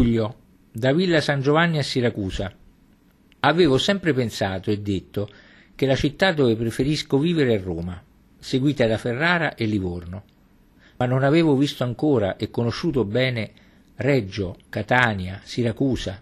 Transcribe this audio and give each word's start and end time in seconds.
Luglio, 0.00 0.36
da 0.72 0.94
Villa 0.94 1.20
San 1.20 1.42
Giovanni 1.42 1.76
a 1.76 1.82
Siracusa. 1.82 2.50
Avevo 3.40 3.76
sempre 3.76 4.14
pensato 4.14 4.70
e 4.70 4.80
detto 4.80 5.28
che 5.74 5.84
la 5.84 5.94
città 5.94 6.32
dove 6.32 6.56
preferisco 6.56 7.18
vivere 7.18 7.54
è 7.56 7.62
Roma, 7.62 8.02
seguita 8.38 8.86
da 8.86 8.96
Ferrara 8.96 9.54
e 9.54 9.66
Livorno, 9.66 10.24
ma 10.96 11.04
non 11.04 11.22
avevo 11.22 11.54
visto 11.54 11.84
ancora 11.84 12.38
e 12.38 12.50
conosciuto 12.50 13.04
bene 13.04 13.50
Reggio, 13.96 14.56
Catania, 14.70 15.42
Siracusa. 15.44 16.18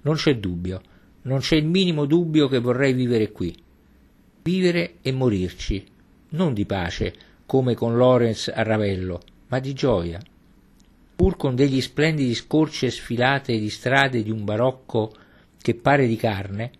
Non 0.00 0.14
c'è 0.14 0.38
dubbio, 0.38 0.80
non 1.22 1.40
c'è 1.40 1.56
il 1.56 1.66
minimo 1.66 2.06
dubbio 2.06 2.48
che 2.48 2.60
vorrei 2.60 2.94
vivere 2.94 3.30
qui. 3.30 3.54
Vivere 4.42 4.94
e 5.02 5.12
morirci, 5.12 5.84
non 6.30 6.54
di 6.54 6.64
pace, 6.64 7.12
come 7.44 7.74
con 7.74 7.94
Lorenz 7.94 8.50
a 8.54 8.62
Ravello, 8.62 9.20
ma 9.48 9.58
di 9.58 9.74
gioia, 9.74 10.18
pur 11.16 11.36
con 11.36 11.56
degli 11.56 11.80
splendidi 11.80 12.34
scorci 12.34 12.86
e 12.86 12.90
sfilate 12.90 13.58
di 13.58 13.70
strade 13.70 14.22
di 14.22 14.30
un 14.30 14.44
barocco 14.44 15.12
che 15.60 15.74
pare 15.74 16.06
di 16.06 16.16
carne, 16.16 16.70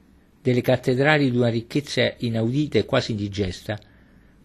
delle 0.40 0.60
cattedrali 0.60 1.30
di 1.30 1.36
una 1.36 1.48
ricchezza 1.48 2.14
inaudita 2.18 2.78
e 2.78 2.84
quasi 2.84 3.12
indigesta, 3.12 3.78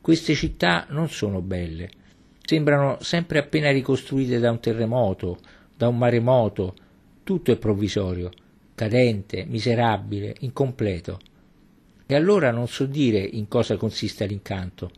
queste 0.02 0.34
città 0.34 0.88
non 0.90 1.10
sono 1.10 1.42
belle, 1.42 1.90
sembrano 2.44 2.98
sempre 3.02 3.38
appena 3.38 3.70
ricostruite 3.70 4.40
da 4.40 4.50
un 4.50 4.60
terremoto, 4.60 5.38
da 5.76 5.88
un 5.88 5.98
maremoto, 5.98 6.74
tutto 7.24 7.52
è 7.52 7.58
provvisorio, 7.58 8.32
cadente, 8.74 9.46
miserabile, 9.46 10.36
incompleto. 10.40 11.20
E 12.08 12.16
allora 12.16 12.52
non 12.52 12.68
so 12.68 12.86
dire 12.86 13.20
in 13.20 13.48
cosa 13.48 13.78
consiste 13.78 14.26
l'incanto. 14.26 14.90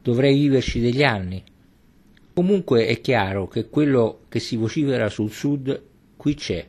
Dovrei 0.00 0.38
viverci 0.38 0.80
degli 0.80 1.02
anni. 1.02 1.42
Comunque 2.34 2.86
è 2.86 2.98
chiaro 3.00 3.46
che 3.46 3.68
quello 3.68 4.20
che 4.30 4.40
si 4.40 4.56
vocifera 4.56 5.10
sul 5.10 5.30
sud 5.30 5.82
qui 6.16 6.34
c'è 6.34 6.66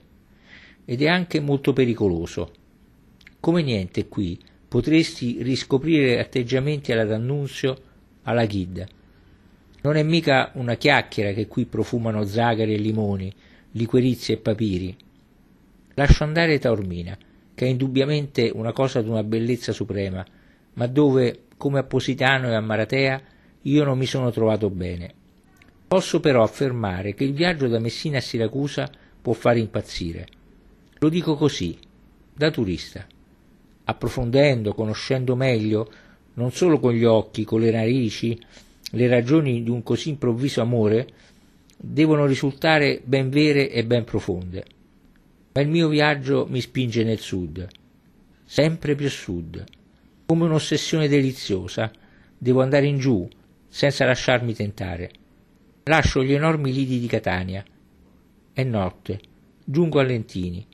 ed 0.83 1.01
è 1.01 1.07
anche 1.07 1.39
molto 1.39 1.71
pericoloso. 1.71 2.51
Come 3.39 3.61
niente 3.61 4.07
qui 4.09 4.37
potresti 4.67 5.41
riscoprire 5.41 6.19
atteggiamenti 6.19 6.91
alla 6.91 7.05
D'Annunzio, 7.05 7.77
alla 8.23 8.45
Ghid. 8.45 8.85
Non 9.83 9.95
è 9.95 10.03
mica 10.03 10.51
una 10.55 10.75
chiacchiera 10.75 11.31
che 11.31 11.47
qui 11.47 11.65
profumano 11.65 12.25
zagari 12.25 12.73
e 12.73 12.77
limoni, 12.77 13.33
liquerizi 13.71 14.33
e 14.33 14.37
papiri. 14.37 14.95
Lascio 15.93 16.25
andare 16.25 16.59
Taormina, 16.59 17.17
che 17.53 17.65
è 17.65 17.69
indubbiamente 17.69 18.51
una 18.53 18.73
cosa 18.73 19.01
di 19.01 19.09
una 19.09 19.23
bellezza 19.23 19.71
suprema, 19.71 20.25
ma 20.73 20.87
dove, 20.87 21.43
come 21.55 21.79
a 21.79 21.83
Positano 21.83 22.49
e 22.49 22.55
a 22.55 22.61
Maratea, 22.61 23.21
io 23.61 23.83
non 23.85 23.97
mi 23.97 24.05
sono 24.05 24.29
trovato 24.31 24.69
bene. 24.69 25.21
Posso 25.93 26.19
però 26.19 26.41
affermare 26.41 27.13
che 27.13 27.23
il 27.23 27.33
viaggio 27.33 27.67
da 27.67 27.77
Messina 27.77 28.17
a 28.17 28.19
Siracusa 28.19 28.89
può 29.21 29.33
fare 29.33 29.59
impazzire. 29.59 30.25
Lo 30.97 31.07
dico 31.07 31.35
così, 31.35 31.77
da 32.33 32.49
turista, 32.49 33.05
approfondendo, 33.83 34.73
conoscendo 34.73 35.35
meglio, 35.35 35.91
non 36.33 36.51
solo 36.51 36.79
con 36.79 36.93
gli 36.93 37.03
occhi, 37.03 37.43
con 37.43 37.61
le 37.61 37.69
narici, 37.69 38.41
le 38.89 39.07
ragioni 39.07 39.61
di 39.61 39.69
un 39.69 39.83
così 39.83 40.09
improvviso 40.09 40.61
amore, 40.61 41.07
devono 41.77 42.25
risultare 42.25 42.99
ben 43.03 43.29
vere 43.29 43.69
e 43.69 43.85
ben 43.85 44.03
profonde. 44.03 44.65
Ma 45.53 45.61
il 45.61 45.69
mio 45.69 45.89
viaggio 45.89 46.47
mi 46.49 46.59
spinge 46.59 47.03
nel 47.03 47.19
sud, 47.19 47.67
sempre 48.43 48.95
più 48.95 49.05
a 49.05 49.11
sud. 49.11 49.63
Come 50.25 50.45
un'ossessione 50.45 51.07
deliziosa, 51.07 51.91
devo 52.35 52.63
andare 52.63 52.87
in 52.87 52.97
giù, 52.97 53.29
senza 53.67 54.05
lasciarmi 54.05 54.55
tentare. 54.55 55.21
Lascio 55.85 56.23
gli 56.23 56.31
enormi 56.31 56.71
lidi 56.71 56.97
di 56.97 57.07
Catania. 57.07 57.61
È 58.53 58.63
notte, 58.63 59.19
giungo 59.65 59.99
a 59.99 60.03
Lentini. 60.03 60.65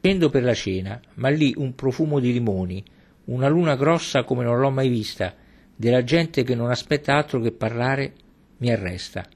Scendo 0.00 0.30
per 0.30 0.42
la 0.42 0.54
cena, 0.54 0.98
ma 1.16 1.28
lì 1.28 1.52
un 1.58 1.74
profumo 1.74 2.18
di 2.18 2.32
limoni, 2.32 2.82
una 3.26 3.48
luna 3.48 3.76
grossa 3.76 4.24
come 4.24 4.44
non 4.44 4.58
l'ho 4.58 4.70
mai 4.70 4.88
vista, 4.88 5.34
della 5.76 6.02
gente 6.02 6.44
che 6.44 6.54
non 6.54 6.70
aspetta 6.70 7.14
altro 7.14 7.40
che 7.40 7.52
parlare, 7.52 8.14
mi 8.58 8.72
arresta. 8.72 9.28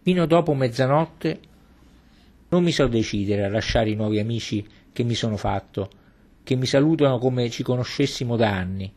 Fino 0.00 0.24
dopo 0.24 0.54
mezzanotte 0.54 1.38
non 2.48 2.62
mi 2.62 2.72
so 2.72 2.86
decidere 2.86 3.44
a 3.44 3.50
lasciare 3.50 3.90
i 3.90 3.94
nuovi 3.94 4.20
amici 4.20 4.66
che 4.90 5.02
mi 5.02 5.14
sono 5.14 5.36
fatto, 5.36 5.90
che 6.42 6.56
mi 6.56 6.64
salutano 6.64 7.18
come 7.18 7.50
ci 7.50 7.62
conoscessimo 7.62 8.36
da 8.36 8.56
anni. 8.56 8.90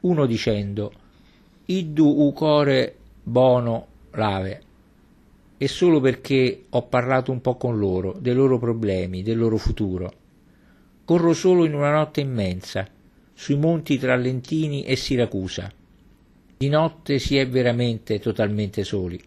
Uno 0.00 0.24
dicendo 0.24 0.90
Iddu 1.66 2.06
u 2.06 2.32
core 2.32 2.96
bono 3.22 3.86
lave. 4.12 4.65
E 5.58 5.68
solo 5.68 6.00
perché 6.00 6.66
ho 6.68 6.86
parlato 6.86 7.32
un 7.32 7.40
po' 7.40 7.56
con 7.56 7.78
loro, 7.78 8.16
dei 8.18 8.34
loro 8.34 8.58
problemi, 8.58 9.22
del 9.22 9.38
loro 9.38 9.56
futuro. 9.56 10.12
Corro 11.04 11.32
solo 11.32 11.64
in 11.64 11.74
una 11.74 11.92
notte 11.92 12.20
immensa, 12.20 12.86
sui 13.32 13.56
monti 13.56 13.98
tra 13.98 14.16
Lentini 14.16 14.84
e 14.84 14.96
Siracusa. 14.96 15.72
Di 16.58 16.68
notte 16.68 17.18
si 17.18 17.36
è 17.36 17.48
veramente 17.48 18.18
totalmente 18.18 18.84
soli 18.84 19.20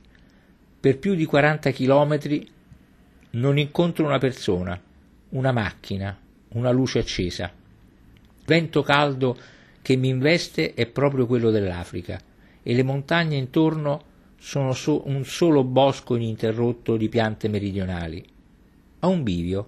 per 0.79 0.97
più 0.97 1.13
di 1.13 1.25
40 1.25 1.72
chilometri 1.72 2.47
non 3.31 3.57
incontro 3.57 4.06
una 4.06 4.17
persona, 4.17 4.79
una 5.29 5.51
macchina, 5.51 6.17
una 6.53 6.72
luce 6.72 7.00
accesa. 7.00 7.51
Il 7.51 8.46
vento 8.46 8.81
caldo 8.81 9.38
che 9.81 9.97
mi 9.97 10.07
investe 10.07 10.73
è 10.73 10.85
proprio 10.85 11.25
quello 11.25 11.51
dell'Africa 11.51 12.17
e 12.63 12.73
le 12.73 12.84
montagne 12.84 13.35
intorno 13.35 14.03
sono 14.39 14.73
so- 14.73 15.07
un 15.07 15.25
solo 15.25 15.63
bosco 15.63 16.16
ininterrotto 16.16 16.97
di 16.97 17.09
piante 17.09 17.47
meridionali. 17.50 18.25
A 19.00 19.07
un 19.07 19.22
bivio 19.22 19.66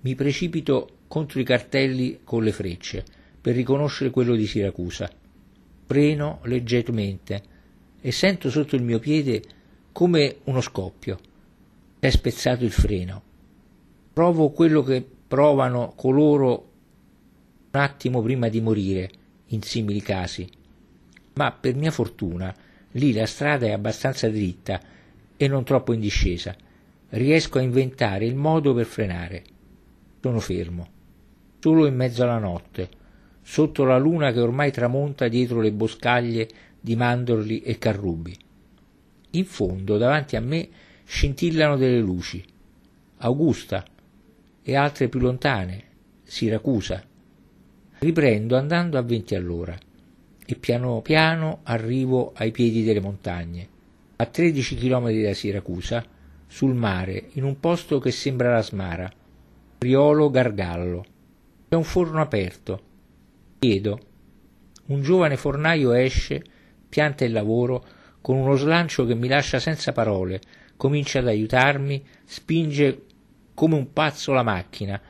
mi 0.00 0.14
precipito 0.14 0.88
contro 1.06 1.38
i 1.38 1.44
cartelli 1.44 2.20
con 2.24 2.42
le 2.42 2.52
frecce 2.52 3.04
per 3.40 3.54
riconoscere 3.54 4.10
quello 4.10 4.34
di 4.34 4.46
Siracusa. 4.46 5.08
Freno 5.84 6.40
leggermente 6.44 7.42
e 8.00 8.10
sento 8.10 8.50
sotto 8.50 8.74
il 8.74 8.82
mio 8.82 8.98
piede 8.98 9.42
come 9.92 10.38
uno 10.44 10.60
scoppio. 10.60 11.18
È 11.98 12.10
spezzato 12.10 12.64
il 12.64 12.72
freno. 12.72 13.22
Provo 14.12 14.50
quello 14.50 14.82
che 14.82 15.06
provano 15.28 15.92
coloro 15.94 16.70
un 17.70 17.80
attimo 17.80 18.22
prima 18.22 18.48
di 18.48 18.60
morire 18.60 19.10
in 19.46 19.62
simili 19.62 20.00
casi. 20.00 20.48
Ma 21.34 21.52
per 21.52 21.74
mia 21.74 21.90
fortuna 21.90 22.54
lì 22.96 23.12
la 23.12 23.26
strada 23.26 23.66
è 23.66 23.72
abbastanza 23.72 24.28
dritta 24.28 24.80
e 25.36 25.48
non 25.48 25.64
troppo 25.64 25.92
in 25.92 26.00
discesa. 26.00 26.54
Riesco 27.10 27.58
a 27.58 27.62
inventare 27.62 28.24
il 28.26 28.34
modo 28.34 28.74
per 28.74 28.86
frenare. 28.86 29.44
Sono 30.20 30.40
fermo, 30.40 30.88
solo 31.60 31.86
in 31.86 31.94
mezzo 31.94 32.22
alla 32.22 32.38
notte, 32.38 32.88
sotto 33.42 33.84
la 33.84 33.98
luna 33.98 34.32
che 34.32 34.40
ormai 34.40 34.72
tramonta 34.72 35.28
dietro 35.28 35.60
le 35.60 35.72
boscaglie 35.72 36.48
di 36.80 36.96
mandorli 36.96 37.60
e 37.60 37.78
carrubi. 37.78 38.36
In 39.30 39.44
fondo, 39.44 39.98
davanti 39.98 40.36
a 40.36 40.40
me, 40.40 40.68
scintillano 41.04 41.76
delle 41.76 42.00
luci. 42.00 42.42
Augusta 43.18 43.84
e 44.62 44.74
altre 44.74 45.08
più 45.08 45.20
lontane, 45.20 45.84
Siracusa. 46.24 47.02
Riprendo 47.98 48.56
andando 48.56 48.98
a 48.98 49.02
venti 49.02 49.34
all'ora 49.34 49.78
e 50.46 50.54
piano 50.54 51.00
piano 51.02 51.60
arrivo 51.64 52.32
ai 52.36 52.52
piedi 52.52 52.84
delle 52.84 53.00
montagne, 53.00 53.68
a 54.16 54.26
13 54.26 54.76
chilometri 54.76 55.22
da 55.22 55.34
Siracusa, 55.34 56.04
sul 56.46 56.74
mare, 56.74 57.30
in 57.32 57.42
un 57.42 57.58
posto 57.58 57.98
che 57.98 58.12
sembra 58.12 58.52
la 58.52 58.62
Smara, 58.62 59.10
Riolo 59.78 60.30
Gargallo. 60.30 61.04
C'è 61.68 61.74
un 61.74 61.82
forno 61.82 62.20
aperto. 62.20 62.80
Chiedo. 63.58 64.00
Un 64.86 65.02
giovane 65.02 65.36
fornaio 65.36 65.92
esce, 65.92 66.42
pianta 66.88 67.24
il 67.24 67.32
lavoro, 67.32 67.84
con 68.20 68.36
uno 68.36 68.54
slancio 68.54 69.04
che 69.04 69.16
mi 69.16 69.26
lascia 69.26 69.58
senza 69.58 69.92
parole, 69.92 70.40
comincia 70.76 71.18
ad 71.18 71.26
aiutarmi, 71.26 72.04
spinge 72.24 73.02
come 73.54 73.74
un 73.74 73.92
pazzo 73.92 74.32
la 74.32 74.42
macchina, 74.42 75.00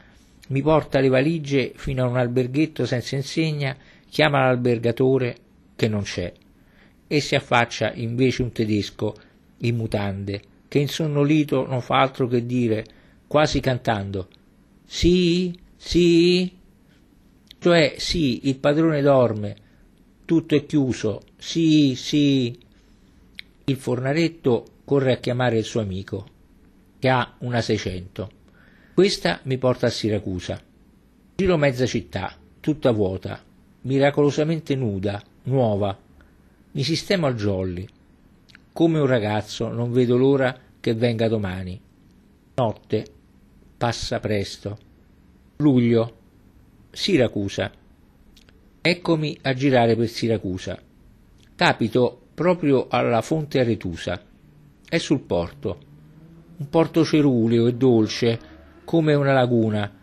mi 0.48 0.62
porta 0.62 1.00
le 1.00 1.08
valigie 1.08 1.72
fino 1.74 2.04
a 2.04 2.08
un 2.08 2.16
alberghetto 2.16 2.86
senza 2.86 3.16
insegna, 3.16 3.76
chiama 4.16 4.46
l'albergatore 4.46 5.36
che 5.76 5.88
non 5.88 6.00
c'è 6.00 6.32
e 7.06 7.20
si 7.20 7.34
affaccia 7.34 7.92
invece 7.92 8.40
un 8.40 8.50
tedesco 8.50 9.14
in 9.58 9.76
mutande 9.76 10.40
che 10.68 10.78
insonnolito 10.78 11.66
non 11.66 11.82
fa 11.82 12.00
altro 12.00 12.26
che 12.26 12.46
dire, 12.46 12.86
quasi 13.26 13.60
cantando 13.60 14.26
Sì, 14.86 15.54
sì, 15.76 16.50
cioè 17.58 17.96
sì, 17.98 18.48
il 18.48 18.56
padrone 18.56 19.02
dorme, 19.02 19.56
tutto 20.24 20.56
è 20.56 20.64
chiuso, 20.64 21.20
sì, 21.36 21.94
sì, 21.94 22.58
il 23.66 23.76
fornaretto 23.76 24.64
corre 24.86 25.12
a 25.12 25.18
chiamare 25.18 25.58
il 25.58 25.64
suo 25.64 25.82
amico, 25.82 26.26
che 26.98 27.10
ha 27.10 27.34
una 27.40 27.60
600. 27.60 28.30
Questa 28.94 29.40
mi 29.42 29.58
porta 29.58 29.88
a 29.88 29.90
Siracusa. 29.90 30.58
Giro 31.34 31.58
mezza 31.58 31.84
città, 31.84 32.34
tutta 32.60 32.92
vuota, 32.92 33.44
miracolosamente 33.86 34.74
nuda, 34.74 35.22
nuova. 35.44 35.96
Mi 36.72 36.82
sistemo 36.82 37.26
al 37.26 37.36
jolly. 37.36 37.86
Come 38.72 38.98
un 38.98 39.06
ragazzo 39.06 39.68
non 39.68 39.92
vedo 39.92 40.16
l'ora 40.16 40.58
che 40.80 40.92
venga 40.94 41.28
domani. 41.28 41.80
Notte. 42.56 43.06
passa 43.78 44.18
presto. 44.18 44.78
Luglio. 45.58 46.16
Siracusa. 46.90 47.70
Eccomi 48.80 49.38
a 49.42 49.54
girare 49.54 49.94
per 49.94 50.08
Siracusa. 50.08 50.78
Capito 51.54 52.20
proprio 52.34 52.88
alla 52.88 53.22
fonte 53.22 53.60
Aretusa. 53.60 54.20
È 54.88 54.98
sul 54.98 55.20
porto. 55.20 55.78
Un 56.56 56.68
porto 56.68 57.04
ceruleo 57.04 57.66
e 57.68 57.74
dolce, 57.74 58.38
come 58.84 59.14
una 59.14 59.32
laguna. 59.32 59.95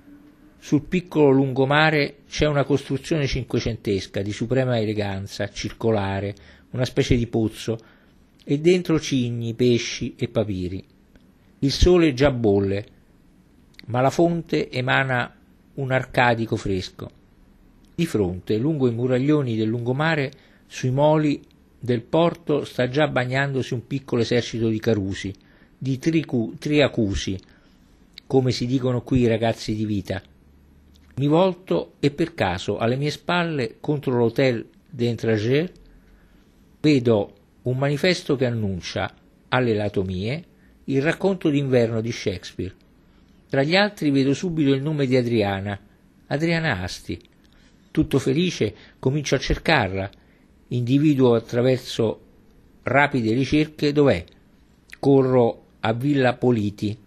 Sul 0.64 0.84
piccolo 0.84 1.30
lungomare 1.30 2.20
c'è 2.26 2.48
una 2.48 2.64
costruzione 2.64 3.28
cinquecentesca 3.28 4.22
di 4.22 4.32
suprema 4.32 4.80
eleganza, 4.80 5.50
circolare, 5.50 6.34
una 6.70 6.86
specie 6.86 7.18
di 7.18 7.28
pozzo, 7.28 7.78
e 8.46 8.60
dentro 8.60 8.98
cigni, 8.98 9.56
pesci 9.56 10.16
e 10.16 10.30
papiri. 10.30 10.82
Il 11.60 11.72
sole 11.72 12.14
già 12.14 12.32
bolle, 12.32 12.86
ma 13.88 14.00
la 14.00 14.10
fonte 14.10 14.70
emana 14.70 15.36
un 15.74 15.92
arcadico 15.92 16.56
fresco. 16.56 17.12
Di 17.94 18.06
fronte, 18.06 18.58
lungo 18.58 18.88
i 18.88 18.94
muraglioni 18.94 19.58
del 19.58 19.68
lungomare, 19.68 20.32
sui 20.66 20.92
moli 20.92 21.42
del 21.78 22.04
porto 22.04 22.64
sta 22.64 22.88
già 22.88 23.10
bagnandosi 23.10 23.74
un 23.74 23.86
piccolo 23.86 24.22
esercito 24.22 24.70
di 24.70 24.80
carusi, 24.80 25.34
di 25.78 25.98
tricu, 25.98 26.56
triacusi, 26.58 27.38
come 28.26 28.52
si 28.52 28.66
dicono 28.66 29.02
qui 29.02 29.20
i 29.20 29.28
ragazzi 29.28 29.76
di 29.76 29.86
vita. 29.86 30.22
Mi 31.16 31.28
volto 31.28 31.94
e 32.00 32.10
per 32.10 32.34
caso 32.34 32.78
alle 32.78 32.96
mie 32.96 33.12
spalle, 33.12 33.78
contro 33.80 34.18
l'hotel 34.18 34.68
d'Entrager, 34.90 35.72
vedo 36.82 37.34
un 37.64 37.78
manifesto 37.78 38.36
che 38.36 38.46
annuncia 38.46 39.14
alle 39.50 39.76
latomie 39.76 40.44
il 40.86 41.02
racconto 41.04 41.50
d'inverno 41.50 42.02
di 42.02 42.12
Shakespeare. 42.12 42.74
Tra 43.48 43.62
gli 43.62 43.76
altri 43.76 44.10
vedo 44.10 44.34
subito 44.34 44.74
il 44.74 44.82
nome 44.82 45.06
di 45.06 45.16
Adriana, 45.16 45.80
Adriana 46.28 46.82
Asti. 46.82 47.22
Tutto 47.92 48.18
felice 48.18 48.74
comincio 48.98 49.36
a 49.36 49.40
cercarla, 49.40 50.10
individuo 50.70 51.36
attraverso 51.36 52.22
rapide 52.82 53.34
ricerche 53.34 53.92
dov'è. 53.92 54.26
Corro 55.00 55.66
a 55.82 55.94
Villa 55.94 56.34
Politi, 56.34 56.98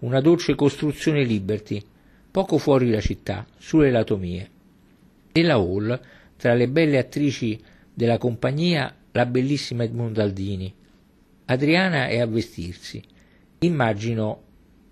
una 0.00 0.20
dolce 0.20 0.54
costruzione 0.54 1.24
Liberty, 1.24 1.82
poco 2.30 2.58
fuori 2.58 2.90
la 2.90 3.00
città, 3.00 3.46
sulle 3.58 3.90
latomie. 3.90 4.50
Nella 5.32 5.54
hall, 5.54 6.00
tra 6.36 6.54
le 6.54 6.68
belle 6.68 6.98
attrici 6.98 7.60
della 7.92 8.18
compagnia, 8.18 8.94
la 9.12 9.26
bellissima 9.26 9.84
Edmondaldini. 9.84 10.72
Adriana 11.46 12.06
è 12.06 12.18
a 12.18 12.26
vestirsi. 12.26 13.02
Immagino 13.60 14.42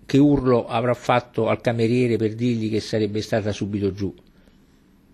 che 0.05 0.17
urlo 0.17 0.67
avrà 0.67 0.93
fatto 0.93 1.47
al 1.47 1.61
cameriere 1.61 2.17
per 2.17 2.35
dirgli 2.35 2.69
che 2.69 2.79
sarebbe 2.79 3.21
stata 3.21 3.51
subito 3.51 3.93
giù. 3.93 4.13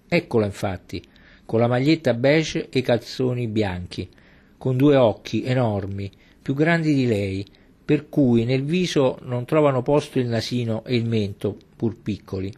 Eccola 0.07 0.45
infatti, 0.45 1.03
con 1.45 1.59
la 1.59 1.67
maglietta 1.67 2.13
beige 2.13 2.69
e 2.69 2.79
i 2.79 2.81
calzoni 2.81 3.47
bianchi, 3.47 4.09
con 4.57 4.77
due 4.77 4.95
occhi 4.95 5.43
enormi, 5.43 6.09
più 6.41 6.53
grandi 6.53 6.93
di 6.93 7.05
lei, 7.05 7.45
per 7.83 8.09
cui 8.09 8.45
nel 8.45 8.63
viso 8.63 9.19
non 9.23 9.45
trovano 9.45 9.83
posto 9.83 10.17
il 10.17 10.27
nasino 10.27 10.83
e 10.85 10.95
il 10.95 11.05
mento, 11.05 11.57
pur 11.75 11.97
piccoli. 11.97 12.53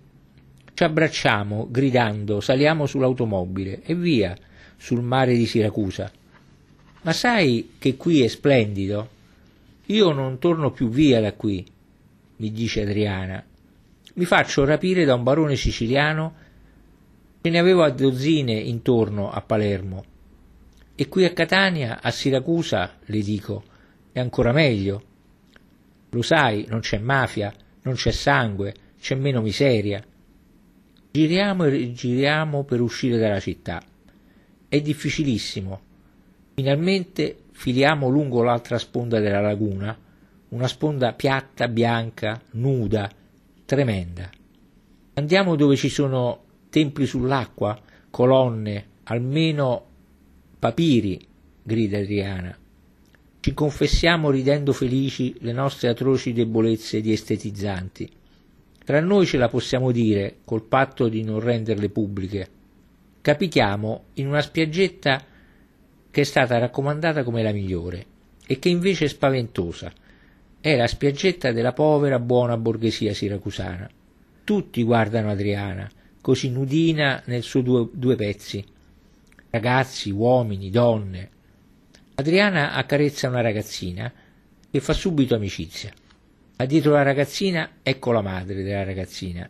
Ci 0.74 0.84
abbracciamo, 0.84 1.68
gridando, 1.70 2.40
saliamo 2.40 2.86
sull'automobile 2.86 3.82
e 3.84 3.96
via, 3.96 4.38
sul 4.78 5.02
mare 5.02 5.36
di 5.36 5.46
Siracusa. 5.46 6.12
Ma 7.02 7.14
sai 7.14 7.72
che 7.80 7.96
qui 7.96 8.22
è 8.22 8.28
splendido? 8.28 9.10
Io 9.88 10.12
non 10.12 10.38
torno 10.38 10.72
più 10.72 10.90
via 10.90 11.20
da 11.20 11.34
qui, 11.34 11.66
mi 12.38 12.52
dice 12.52 12.82
Adriana. 12.82 13.44
Mi 14.14 14.26
faccio 14.26 14.66
rapire 14.66 15.06
da 15.06 15.16
un 15.16 15.24
barone 15.24 15.56
siciliano, 15.56 16.36
ce 17.42 17.50
ne 17.50 17.60
avevo 17.60 17.84
a 17.84 17.90
dozzine 17.90 18.54
intorno 18.54 19.32
a 19.32 19.42
Palermo. 19.42 20.04
E 20.96 21.08
qui 21.08 21.26
a 21.26 21.34
Catania, 21.34 22.02
a 22.02 22.12
Siracusa, 22.12 22.98
le 23.06 23.22
dico, 23.22 23.64
è 24.12 24.20
ancora 24.20 24.52
meglio. 24.52 25.04
Lo 26.10 26.22
sai, 26.22 26.66
non 26.68 26.82
c'è 26.82 26.98
mafia, 26.98 27.54
non 27.84 27.94
c'è 27.94 28.12
sangue, 28.12 28.74
c'è 29.00 29.16
meno 29.16 29.42
miseria. 29.42 30.04
Giriamo 31.12 31.66
e 31.66 31.70
rigiriamo 31.70 32.64
per 32.64 32.82
uscire 32.82 33.18
dalla 33.18 33.40
città. 33.40 33.82
È 34.68 34.82
difficilissimo. 34.82 35.80
Finalmente 36.56 37.44
filiamo 37.52 38.10
lungo 38.10 38.44
l'altra 38.44 38.78
sponda 38.78 39.20
della 39.20 39.42
laguna, 39.42 39.98
una 40.50 40.68
sponda 40.68 41.14
piatta, 41.14 41.68
bianca, 41.68 42.42
nuda, 42.52 43.10
tremenda. 43.66 44.30
Andiamo 45.14 45.56
dove 45.56 45.76
ci 45.76 45.90
sono 45.90 46.44
templi 46.70 47.06
sull'acqua, 47.06 47.80
colonne, 48.10 48.86
almeno 49.04 49.86
papiri, 50.60 51.20
grida 51.64 51.98
Adriana. 51.98 52.58
Ci 53.40 53.54
confessiamo 53.54 54.30
ridendo 54.30 54.74
felici 54.74 55.36
le 55.40 55.54
nostre 55.54 55.90
atroci 55.90 56.34
debolezze 56.34 57.02
di 57.02 57.12
estetizzanti. 57.12 58.12
Tra 58.88 59.02
noi 59.02 59.26
ce 59.26 59.36
la 59.36 59.50
possiamo 59.50 59.92
dire, 59.92 60.38
col 60.46 60.64
patto 60.64 61.10
di 61.10 61.22
non 61.22 61.42
renderle 61.42 61.90
pubbliche. 61.90 62.48
Capitiamo 63.20 64.06
in 64.14 64.28
una 64.28 64.40
spiaggetta 64.40 65.26
che 66.10 66.22
è 66.22 66.24
stata 66.24 66.58
raccomandata 66.58 67.24
come 67.24 67.44
la 67.44 67.52
migliore 67.52 68.06
e 68.48 68.60
che 68.60 68.70
invece 68.70 69.04
è 69.04 69.08
spaventosa. 69.10 69.92
È 70.62 70.74
la 70.78 70.88
spiaggetta 70.88 71.52
della 71.52 71.74
povera 71.74 72.18
buona 72.18 72.56
borghesia 72.56 73.14
siracusana. 73.14 73.90
Tutti 74.46 74.82
guardano 74.84 75.32
Adriana, 75.32 75.92
così 76.22 76.50
nudina 76.50 77.22
nel 77.26 77.44
suo 77.44 77.60
due, 77.60 77.90
due 77.92 78.16
pezzi. 78.16 78.64
Ragazzi, 79.50 80.12
uomini, 80.12 80.70
donne. 80.70 81.30
Adriana 82.16 82.72
accarezza 82.72 83.28
una 83.28 83.42
ragazzina 83.42 84.10
e 84.72 84.80
fa 84.80 84.94
subito 84.94 85.36
amicizia. 85.36 85.92
Ma 86.58 86.66
dietro 86.66 86.92
la 86.94 87.04
ragazzina 87.04 87.70
ecco 87.84 88.12
la 88.12 88.22
madre 88.22 88.64
della 88.64 88.84
ragazzina. 88.84 89.48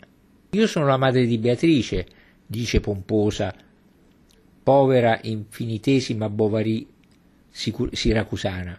Io 0.52 0.68
sono 0.68 0.86
la 0.86 0.98
madre 0.98 1.26
di 1.26 1.38
Beatrice, 1.38 2.06
dice 2.46 2.82
pomposa, 2.82 3.56
povera 4.62 5.18
infinitesima 5.22 6.30
Bovary 6.30 6.86
siracusana. 7.50 8.78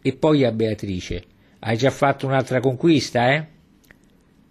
E 0.00 0.12
poi 0.14 0.44
a 0.44 0.52
Beatrice, 0.52 1.24
hai 1.60 1.76
già 1.76 1.90
fatto 1.90 2.26
un'altra 2.26 2.60
conquista, 2.60 3.32
eh? 3.34 3.46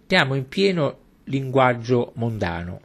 Siamo 0.06 0.34
in 0.36 0.46
pieno 0.46 0.98
linguaggio 1.24 2.12
mondano. 2.14 2.80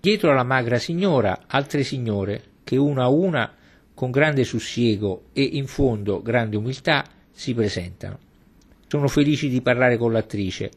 Dietro 0.00 0.32
alla 0.32 0.42
magra 0.42 0.78
signora, 0.78 1.44
altre 1.46 1.84
signore, 1.84 2.42
che 2.64 2.76
una 2.76 3.04
a 3.04 3.08
una, 3.08 3.54
con 3.94 4.10
grande 4.10 4.42
sussiego 4.42 5.26
e 5.32 5.42
in 5.42 5.66
fondo 5.68 6.20
grande 6.20 6.56
umiltà, 6.56 7.04
si 7.30 7.54
presentano. 7.54 8.29
Sono 8.90 9.06
felici 9.06 9.48
di 9.48 9.60
parlare 9.60 9.96
con 9.96 10.10
l'attrice, 10.10 10.68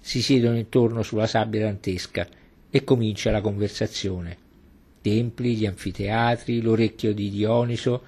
si 0.00 0.20
siedono 0.22 0.58
intorno 0.58 1.04
sulla 1.04 1.28
sabbia 1.28 1.60
dantesca 1.60 2.26
e 2.68 2.82
comincia 2.82 3.30
la 3.30 3.40
conversazione 3.40 4.48
templi, 5.00 5.54
gli 5.54 5.66
anfiteatri, 5.66 6.60
l'orecchio 6.60 7.14
di 7.14 7.30
Dioniso, 7.30 8.02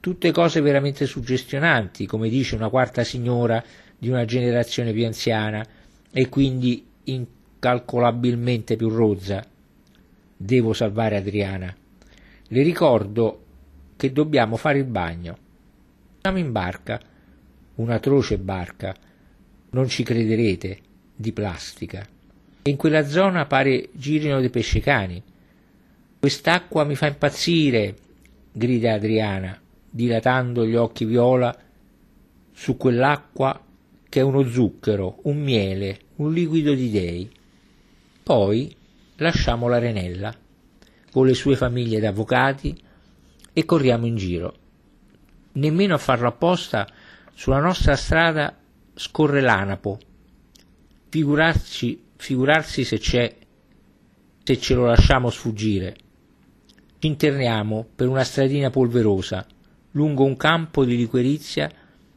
tutte 0.00 0.32
cose 0.32 0.62
veramente 0.62 1.04
suggestionanti, 1.04 2.06
come 2.06 2.30
dice 2.30 2.54
una 2.54 2.70
quarta 2.70 3.04
signora 3.04 3.62
di 3.98 4.08
una 4.08 4.24
generazione 4.24 4.94
più 4.94 5.04
anziana 5.04 5.62
e 6.10 6.30
quindi 6.30 6.82
incalcolabilmente 7.04 8.76
più 8.76 8.88
rozza. 8.88 9.44
Devo 10.34 10.72
salvare 10.72 11.18
Adriana. 11.18 11.76
Le 12.48 12.62
ricordo 12.62 13.44
che 13.96 14.10
dobbiamo 14.10 14.56
fare 14.56 14.78
il 14.78 14.86
bagno. 14.86 15.36
Siamo 16.22 16.38
in 16.38 16.50
barca, 16.50 16.98
un'atroce 17.76 18.38
barca, 18.38 18.94
non 19.70 19.88
ci 19.88 20.02
crederete, 20.02 20.78
di 21.14 21.32
plastica. 21.32 22.06
E 22.62 22.70
in 22.70 22.76
quella 22.76 23.06
zona 23.06 23.46
pare 23.46 23.88
girino 23.92 24.40
dei 24.40 24.50
pescecani 24.50 25.22
Quest'acqua 26.22 26.84
mi 26.84 26.94
fa 26.94 27.08
impazzire, 27.08 27.96
grida 28.52 28.92
Adriana, 28.92 29.60
dilatando 29.90 30.64
gli 30.64 30.76
occhi 30.76 31.04
viola 31.04 31.52
su 32.52 32.76
quell'acqua 32.76 33.60
che 34.08 34.20
è 34.20 34.22
uno 34.22 34.48
zucchero, 34.48 35.18
un 35.22 35.42
miele, 35.42 35.98
un 36.18 36.32
liquido 36.32 36.74
di 36.74 36.90
dei. 36.92 37.28
Poi 38.22 38.72
lasciamo 39.16 39.66
l'Arenella 39.66 40.32
con 41.10 41.26
le 41.26 41.34
sue 41.34 41.56
famiglie 41.56 41.98
d'avvocati 41.98 42.80
e 43.52 43.64
corriamo 43.64 44.06
in 44.06 44.14
giro. 44.14 44.54
Nemmeno 45.54 45.94
a 45.94 45.98
farlo 45.98 46.28
apposta, 46.28 46.86
sulla 47.34 47.60
nostra 47.60 47.96
strada 47.96 48.56
scorre 48.94 49.40
l'anapo. 49.40 49.98
Figurarsi, 51.08 52.02
figurarsi 52.16 52.84
se 52.84 52.98
c'è, 52.98 53.36
se 54.42 54.58
ce 54.58 54.74
lo 54.74 54.86
lasciamo 54.86 55.30
sfuggire. 55.30 55.96
Ci 56.98 57.06
interniamo 57.06 57.86
per 57.94 58.08
una 58.08 58.24
stradina 58.24 58.70
polverosa, 58.70 59.46
lungo 59.92 60.24
un 60.24 60.36
campo 60.36 60.84
di 60.84 60.96
liquirizia 60.96 61.70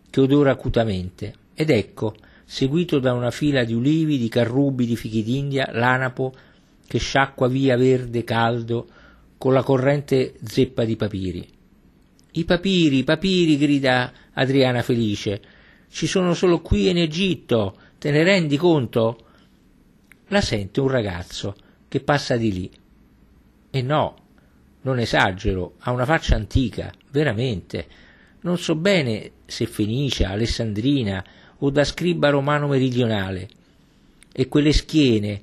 che 0.10 0.22
odora 0.22 0.52
acutamente, 0.52 1.34
ed 1.56 1.70
ecco, 1.70 2.16
seguito 2.46 3.00
da 3.00 3.14
una 3.14 3.32
fila 3.32 3.64
di 3.64 3.74
ulivi, 3.74 4.18
di 4.18 4.30
carrubi, 4.30 4.86
di 4.86 4.96
fichi 4.96 5.24
d'India, 5.24 5.72
l'anapo 5.72 6.34
che 6.88 7.00
sciacqua 7.00 7.48
via 7.48 7.76
verde 7.76 8.24
caldo 8.24 8.88
con 9.38 9.54
la 9.54 9.64
corrente 9.64 10.36
zeppa 10.44 10.86
di 10.86 10.96
papiri. 10.96 11.48
I 12.38 12.44
papiri, 12.44 12.98
i 12.98 13.04
papiri, 13.06 13.58
grida 13.58 14.12
Adriana 14.34 14.82
felice. 14.82 15.42
Ci 15.90 16.06
sono 16.06 16.34
solo 16.34 16.60
qui 16.60 16.90
in 16.90 16.98
Egitto, 16.98 17.78
te 17.98 18.12
ne 18.12 18.24
rendi 18.24 18.58
conto? 18.58 19.20
La 20.28 20.42
sente 20.42 20.82
un 20.82 20.90
ragazzo 20.90 21.56
che 21.88 22.02
passa 22.02 22.36
di 22.36 22.52
lì. 22.52 22.72
E 23.70 23.82
no, 23.82 24.18
non 24.82 25.00
esagero, 25.00 25.76
ha 25.80 25.92
una 25.92 26.04
faccia 26.04 26.36
antica, 26.36 26.92
veramente. 27.10 27.88
Non 28.42 28.58
so 28.58 28.76
bene 28.76 29.32
se 29.46 29.66
fenicia, 29.66 30.30
alessandrina 30.30 31.24
o 31.60 31.70
da 31.70 31.86
scriba 31.86 32.30
romano 32.30 32.68
meridionale. 32.68 33.48
E 34.34 34.50
quelle 34.50 34.74
schiene, 34.74 35.42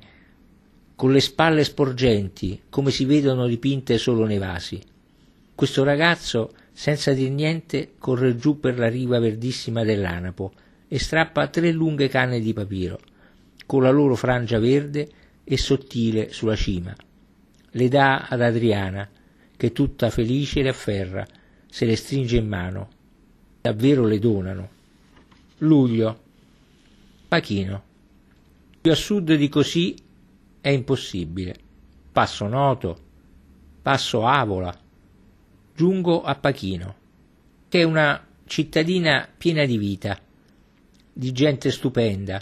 con 0.94 1.10
le 1.10 1.20
spalle 1.20 1.64
sporgenti, 1.64 2.64
come 2.68 2.90
si 2.90 3.06
vedono 3.06 3.46
dipinte 3.46 3.96
solo 3.96 4.26
nei 4.26 4.36
vasi. 4.36 4.78
Questo 5.54 5.84
ragazzo, 5.84 6.52
senza 6.72 7.12
dir 7.12 7.30
niente, 7.30 7.94
corre 7.98 8.36
giù 8.36 8.58
per 8.58 8.78
la 8.78 8.88
riva 8.88 9.18
verdissima 9.18 9.84
dell'Anapo 9.84 10.52
e 10.88 10.98
strappa 10.98 11.48
tre 11.48 11.70
lunghe 11.70 12.08
canne 12.08 12.40
di 12.40 12.52
papiro, 12.52 12.98
con 13.66 13.82
la 13.82 13.90
loro 13.90 14.14
frangia 14.14 14.58
verde 14.58 15.08
e 15.44 15.56
sottile 15.56 16.32
sulla 16.32 16.56
cima. 16.56 16.94
Le 17.70 17.88
dà 17.88 18.26
ad 18.28 18.40
Adriana, 18.40 19.08
che 19.56 19.72
tutta 19.72 20.10
felice 20.10 20.62
le 20.62 20.70
afferra, 20.70 21.26
se 21.66 21.84
le 21.84 21.96
stringe 21.96 22.36
in 22.36 22.46
mano. 22.46 22.88
Davvero 23.60 24.04
le 24.04 24.18
donano. 24.18 24.70
Luglio. 25.58 26.20
Pachino. 27.28 27.82
Più 28.80 28.90
a 28.90 28.94
sud 28.94 29.32
di 29.34 29.48
così 29.48 29.94
è 30.60 30.68
impossibile. 30.68 31.54
Passo 32.12 32.46
Noto, 32.48 32.98
passo 33.80 34.26
Avola, 34.26 34.76
giungo 35.82 36.22
a 36.22 36.36
Pachino, 36.36 36.94
che 37.68 37.80
è 37.80 37.82
una 37.82 38.24
cittadina 38.44 39.28
piena 39.36 39.64
di 39.64 39.78
vita, 39.78 40.16
di 41.12 41.32
gente 41.32 41.72
stupenda, 41.72 42.40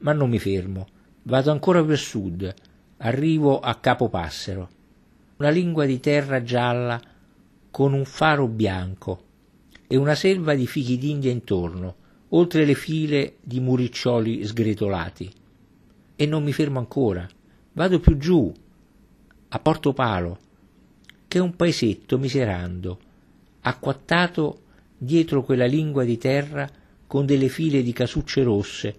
ma 0.00 0.12
non 0.12 0.28
mi 0.28 0.38
fermo, 0.38 0.86
vado 1.22 1.50
ancora 1.50 1.80
a 1.80 1.96
sud, 1.96 2.54
arrivo 2.98 3.58
a 3.58 3.74
Capopassero, 3.76 4.68
una 5.38 5.48
lingua 5.48 5.86
di 5.86 5.98
terra 5.98 6.42
gialla 6.42 7.00
con 7.70 7.94
un 7.94 8.04
faro 8.04 8.46
bianco 8.48 9.22
e 9.86 9.96
una 9.96 10.14
selva 10.14 10.54
di 10.54 10.66
fichi 10.66 10.98
d'India 10.98 11.32
intorno, 11.32 11.94
oltre 12.28 12.66
le 12.66 12.74
file 12.74 13.36
di 13.40 13.60
muriccioli 13.60 14.44
sgretolati. 14.44 15.32
E 16.16 16.26
non 16.26 16.44
mi 16.44 16.52
fermo 16.52 16.80
ancora 16.80 17.26
Vado 17.72 17.98
più 17.98 18.18
giù, 18.18 18.52
a 19.48 19.58
Porto 19.58 19.94
Palo, 19.94 20.38
che 21.28 21.38
un 21.38 21.54
paesetto 21.54 22.18
miserando, 22.18 22.98
acquattato 23.60 24.62
dietro 24.96 25.42
quella 25.42 25.66
lingua 25.66 26.04
di 26.04 26.16
terra 26.16 26.68
con 27.06 27.26
delle 27.26 27.48
file 27.48 27.82
di 27.82 27.92
casucce 27.92 28.42
rosse 28.42 28.96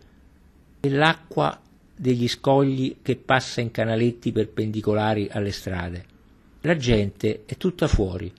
e 0.80 0.90
l'acqua 0.90 1.60
degli 1.96 2.28
scogli 2.28 2.98
che 3.02 3.18
passa 3.18 3.60
in 3.60 3.72
canaletti 3.72 4.32
perpendicolari 4.32 5.28
alle 5.30 5.52
strade. 5.52 6.06
La 6.62 6.78
gente 6.78 7.44
è 7.46 7.58
tutta 7.58 7.88
fuori 7.88 8.32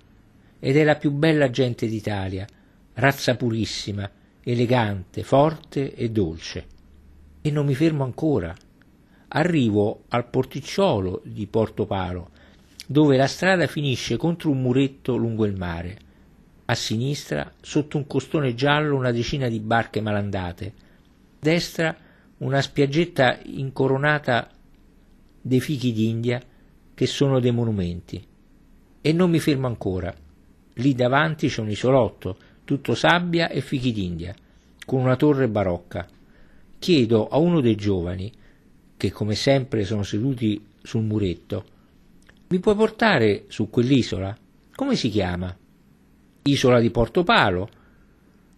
ed 0.59 0.77
è 0.77 0.85
la 0.85 0.97
più 0.97 1.11
bella 1.11 1.51
gente 1.51 1.87
d'Italia, 1.87 2.47
razza 2.95 3.35
purissima, 3.35 4.11
elegante, 4.43 5.23
forte 5.23 5.95
e 5.95 6.11
dolce. 6.11 6.67
E 7.43 7.51
non 7.51 7.67
mi 7.67 7.75
fermo 7.75 8.05
ancora 8.05 8.55
arrivo 9.33 10.05
al 10.09 10.29
porticciolo 10.29 11.23
di 11.25 11.47
Porto 11.47 11.87
Palo, 11.87 12.31
dove 12.91 13.17
la 13.17 13.29
strada 13.29 13.69
finisce 13.69 14.17
contro 14.17 14.51
un 14.51 14.61
muretto 14.61 15.15
lungo 15.15 15.45
il 15.45 15.57
mare. 15.57 15.97
A 16.65 16.75
sinistra, 16.75 17.53
sotto 17.61 17.97
un 17.97 18.09
costone 18.09 18.57
giallo, 18.57 18.97
una 18.97 19.13
decina 19.13 19.47
di 19.47 19.61
barche 19.61 20.01
malandate. 20.01 20.67
A 20.67 20.73
destra, 21.39 21.97
una 22.39 22.61
spiaggetta 22.61 23.39
incoronata 23.45 24.51
dei 25.41 25.61
fichi 25.61 25.93
d'India, 25.93 26.43
che 26.93 27.07
sono 27.07 27.39
dei 27.39 27.53
monumenti. 27.53 28.27
E 29.01 29.13
non 29.13 29.31
mi 29.31 29.39
fermo 29.39 29.69
ancora. 29.69 30.13
Lì 30.75 30.93
davanti 30.93 31.47
c'è 31.47 31.61
un 31.61 31.71
isolotto, 31.71 32.39
tutto 32.65 32.97
sabbia 32.97 33.51
e 33.51 33.61
fichi 33.61 33.93
d'India, 33.93 34.35
con 34.85 35.01
una 35.01 35.15
torre 35.15 35.47
barocca. 35.47 36.09
Chiedo 36.77 37.29
a 37.29 37.39
uno 37.39 37.61
dei 37.61 37.77
giovani 37.77 38.33
che 38.97 39.13
come 39.13 39.37
sempre 39.37 39.85
sono 39.85 40.03
seduti 40.03 40.61
sul 40.83 41.05
muretto, 41.05 41.79
mi 42.53 42.59
puoi 42.59 42.75
portare 42.75 43.45
su 43.47 43.71
quell'isola? 43.71 44.37
Come 44.75 44.97
si 44.97 45.09
chiama? 45.09 45.57
Isola 46.43 46.81
di 46.81 46.91
Portopalo? 46.91 47.69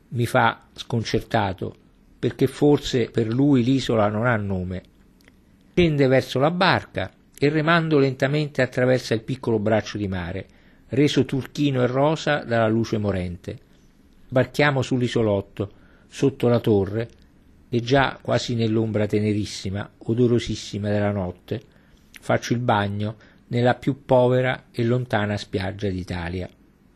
Mi 0.09 0.25
fa 0.25 0.63
sconcertato, 0.73 1.75
perché 2.19 2.47
forse 2.47 3.11
per 3.11 3.27
lui 3.27 3.63
l'isola 3.63 4.09
non 4.09 4.25
ha 4.25 4.35
nome. 4.37 4.83
Scende 5.75 6.07
verso 6.07 6.39
la 6.39 6.51
barca 6.51 7.13
e 7.39 7.51
remando 7.51 7.99
lentamente 7.99 8.63
attraversa 8.63 9.13
il 9.13 9.25
piccolo 9.25 9.59
braccio 9.59 9.99
di 9.99 10.09
mare, 10.09 10.47
reso 10.89 11.27
turchino 11.27 11.83
e 11.83 11.87
rosa 11.87 12.45
dalla 12.45 12.69
luce 12.69 12.97
morente. 12.97 13.59
Barchiamo 14.27 14.81
sull'isolotto, 14.81 15.71
sotto 16.09 16.49
la 16.49 16.61
torre, 16.61 17.11
e 17.69 17.81
già 17.81 18.19
quasi 18.23 18.55
nell'ombra 18.55 19.05
tenerissima, 19.05 19.91
odorosissima 19.99 20.89
della 20.89 21.13
notte, 21.13 21.61
faccio 22.21 22.55
il 22.55 22.61
bagno 22.61 23.17
nella 23.53 23.75
più 23.75 24.05
povera 24.07 24.69
e 24.71 24.83
lontana 24.83 25.37
spiaggia 25.37 25.91
d'Italia. 25.91 26.49